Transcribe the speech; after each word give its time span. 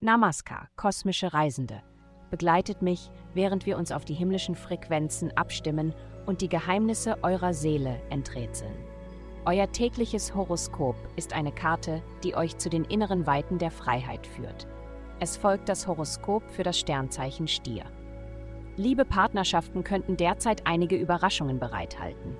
Namaskar, 0.00 0.68
kosmische 0.76 1.32
Reisende. 1.32 1.80
Begleitet 2.30 2.82
mich, 2.82 3.10
während 3.34 3.66
wir 3.66 3.78
uns 3.78 3.92
auf 3.92 4.04
die 4.04 4.14
himmlischen 4.14 4.56
Frequenzen 4.56 5.36
abstimmen 5.36 5.94
und 6.26 6.40
die 6.40 6.48
Geheimnisse 6.48 7.22
eurer 7.22 7.54
Seele 7.54 8.00
enträtseln. 8.10 8.74
Euer 9.44 9.70
tägliches 9.70 10.34
Horoskop 10.34 10.96
ist 11.16 11.32
eine 11.32 11.52
Karte, 11.52 12.02
die 12.24 12.34
euch 12.34 12.58
zu 12.58 12.68
den 12.68 12.84
inneren 12.84 13.26
Weiten 13.26 13.58
der 13.58 13.70
Freiheit 13.70 14.26
führt. 14.26 14.66
Es 15.20 15.36
folgt 15.36 15.68
das 15.68 15.86
Horoskop 15.86 16.42
für 16.50 16.64
das 16.64 16.78
Sternzeichen 16.78 17.46
Stier. 17.46 17.84
Liebe 18.76 19.04
Partnerschaften 19.04 19.84
könnten 19.84 20.16
derzeit 20.16 20.66
einige 20.66 20.96
Überraschungen 20.96 21.60
bereithalten. 21.60 22.36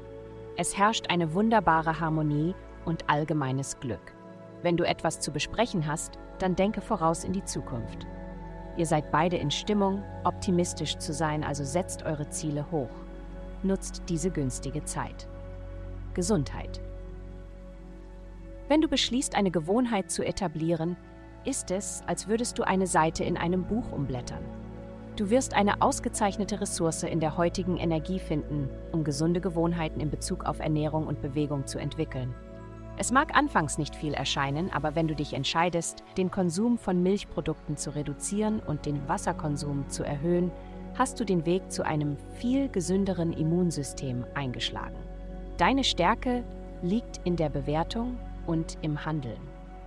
Es 0.56 0.76
herrscht 0.76 1.10
eine 1.10 1.32
wunderbare 1.34 2.00
Harmonie 2.00 2.54
und 2.84 3.08
allgemeines 3.08 3.78
Glück. 3.78 4.14
Wenn 4.62 4.76
du 4.76 4.84
etwas 4.84 5.20
zu 5.20 5.32
besprechen 5.32 5.86
hast, 5.86 6.18
dann 6.38 6.56
denke 6.56 6.80
voraus 6.80 7.24
in 7.24 7.32
die 7.32 7.44
Zukunft. 7.44 8.06
Ihr 8.76 8.86
seid 8.86 9.10
beide 9.10 9.36
in 9.36 9.50
Stimmung, 9.50 10.02
optimistisch 10.24 10.96
zu 10.96 11.12
sein, 11.12 11.44
also 11.44 11.64
setzt 11.64 12.04
eure 12.04 12.28
Ziele 12.30 12.70
hoch. 12.70 12.90
Nutzt 13.62 14.02
diese 14.08 14.30
günstige 14.30 14.84
Zeit. 14.84 15.28
Gesundheit. 16.14 16.80
Wenn 18.68 18.80
du 18.80 18.88
beschließt, 18.88 19.34
eine 19.34 19.50
Gewohnheit 19.50 20.10
zu 20.10 20.24
etablieren, 20.24 20.96
ist 21.44 21.70
es, 21.70 22.02
als 22.06 22.28
würdest 22.28 22.58
du 22.58 22.62
eine 22.62 22.86
Seite 22.86 23.24
in 23.24 23.36
einem 23.36 23.64
Buch 23.64 23.90
umblättern. 23.92 24.44
Du 25.16 25.28
wirst 25.28 25.54
eine 25.54 25.82
ausgezeichnete 25.82 26.60
Ressource 26.60 27.02
in 27.02 27.20
der 27.20 27.36
heutigen 27.36 27.76
Energie 27.76 28.18
finden, 28.18 28.70
um 28.92 29.04
gesunde 29.04 29.40
Gewohnheiten 29.40 30.00
in 30.00 30.08
Bezug 30.08 30.44
auf 30.44 30.60
Ernährung 30.60 31.06
und 31.06 31.20
Bewegung 31.20 31.66
zu 31.66 31.78
entwickeln. 31.78 32.34
Es 32.98 33.10
mag 33.10 33.34
anfangs 33.34 33.78
nicht 33.78 33.96
viel 33.96 34.12
erscheinen, 34.12 34.70
aber 34.70 34.94
wenn 34.94 35.08
du 35.08 35.14
dich 35.14 35.32
entscheidest, 35.32 36.04
den 36.18 36.30
Konsum 36.30 36.78
von 36.78 37.02
Milchprodukten 37.02 37.76
zu 37.76 37.94
reduzieren 37.94 38.60
und 38.60 38.84
den 38.86 39.08
Wasserkonsum 39.08 39.88
zu 39.88 40.04
erhöhen, 40.04 40.52
hast 40.98 41.18
du 41.18 41.24
den 41.24 41.46
Weg 41.46 41.72
zu 41.72 41.86
einem 41.86 42.16
viel 42.34 42.68
gesünderen 42.68 43.32
Immunsystem 43.32 44.26
eingeschlagen. 44.34 44.98
Deine 45.56 45.84
Stärke 45.84 46.44
liegt 46.82 47.20
in 47.24 47.36
der 47.36 47.48
Bewertung 47.48 48.18
und 48.46 48.76
im 48.82 49.04
Handeln. 49.04 49.40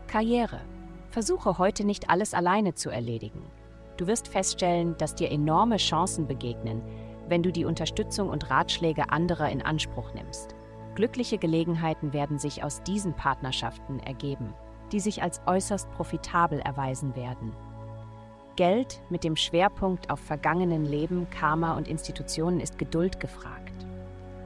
Karriere. 0.08 0.62
Versuche 1.10 1.58
heute 1.58 1.86
nicht 1.86 2.10
alles 2.10 2.34
alleine 2.34 2.74
zu 2.74 2.90
erledigen. 2.90 3.44
Du 3.98 4.08
wirst 4.08 4.28
feststellen, 4.28 4.98
dass 4.98 5.16
dir 5.16 5.32
enorme 5.32 5.78
Chancen 5.78 6.28
begegnen, 6.28 6.82
wenn 7.30 7.44
du 7.44 7.52
die 7.52 7.66
Unterstützung 7.66 8.30
und 8.30 8.50
Ratschläge 8.50 9.10
anderer 9.10 9.50
in 9.50 9.62
Anspruch 9.62 10.14
nimmst. 10.14 10.56
Glückliche 10.96 11.38
Gelegenheiten 11.38 12.14
werden 12.14 12.40
sich 12.40 12.64
aus 12.64 12.82
diesen 12.84 13.14
Partnerschaften 13.14 14.00
ergeben, 14.00 14.54
die 14.92 15.00
sich 15.00 15.22
als 15.22 15.42
äußerst 15.46 15.92
profitabel 15.92 16.60
erweisen 16.60 17.16
werden. 17.16 17.52
Geld 18.56 19.02
mit 19.10 19.26
dem 19.26 19.36
Schwerpunkt 19.36 20.10
auf 20.10 20.22
vergangenen 20.22 20.86
Leben, 20.86 21.30
Karma 21.30 21.76
und 21.76 21.90
Institutionen 21.90 22.62
ist 22.62 22.78
Geduld 22.78 23.20
gefragt. 23.20 23.86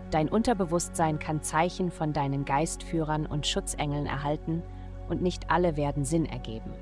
Dein 0.09 0.27
Unterbewusstsein 0.27 1.20
kann 1.20 1.44
Zeichen 1.44 1.92
von 1.92 2.14
deinen 2.14 2.44
Geistführern 2.44 3.27
und 3.27 3.45
Schutzengeln 3.45 4.08
erhalten 4.08 4.64
und 5.08 5.22
nicht 5.22 5.52
alle 5.52 5.77
werden 5.77 6.03
Sinn 6.03 6.25
ergeben. 6.25 6.73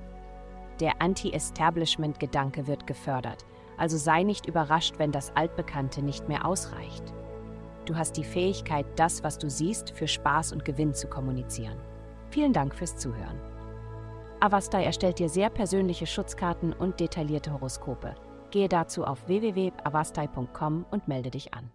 Der 0.79 1.01
Anti-Establishment-Gedanke 1.01 2.67
wird 2.67 2.87
gefördert, 2.87 3.45
also 3.77 3.97
sei 3.97 4.23
nicht 4.23 4.45
überrascht, 4.45 4.95
wenn 4.97 5.11
das 5.11 5.35
Altbekannte 5.35 6.01
nicht 6.01 6.29
mehr 6.29 6.45
ausreicht. 6.45 7.13
Du 7.87 7.95
hast 7.95 8.17
die 8.17 8.25
Fähigkeit, 8.25 8.85
das, 8.97 9.23
was 9.23 9.37
du 9.37 9.49
siehst, 9.49 9.91
für 9.91 10.09
Spaß 10.09 10.51
und 10.51 10.65
Gewinn 10.65 10.93
zu 10.93 11.07
kommunizieren. 11.07 11.79
Vielen 12.29 12.51
Dank 12.51 12.75
fürs 12.75 12.97
Zuhören. 12.97 13.39
Avastai 14.41 14.83
erstellt 14.83 15.19
dir 15.19 15.29
sehr 15.29 15.49
persönliche 15.49 16.05
Schutzkarten 16.05 16.73
und 16.73 16.99
detaillierte 16.99 17.53
Horoskope. 17.53 18.15
Gehe 18.51 18.67
dazu 18.67 19.05
auf 19.05 19.25
www.avastai.com 19.27 20.85
und 20.91 21.07
melde 21.07 21.31
dich 21.31 21.53
an. 21.53 21.71